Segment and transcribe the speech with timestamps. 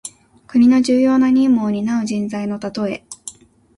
[0.47, 3.03] 国の重要な任務をになう人材のたとえ。